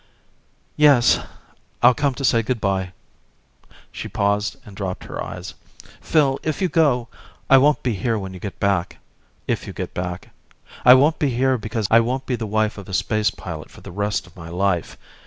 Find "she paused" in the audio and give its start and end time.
3.91-4.55